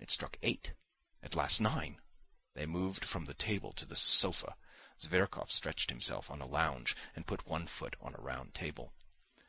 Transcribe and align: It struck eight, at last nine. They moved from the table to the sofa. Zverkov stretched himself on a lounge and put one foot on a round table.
It 0.00 0.10
struck 0.10 0.36
eight, 0.42 0.72
at 1.22 1.36
last 1.36 1.60
nine. 1.60 2.00
They 2.54 2.66
moved 2.66 3.04
from 3.04 3.26
the 3.26 3.34
table 3.34 3.72
to 3.74 3.86
the 3.86 3.94
sofa. 3.94 4.56
Zverkov 4.98 5.48
stretched 5.52 5.90
himself 5.90 6.28
on 6.28 6.40
a 6.40 6.46
lounge 6.46 6.96
and 7.14 7.24
put 7.24 7.46
one 7.46 7.68
foot 7.68 7.94
on 8.00 8.16
a 8.16 8.20
round 8.20 8.54
table. 8.56 8.92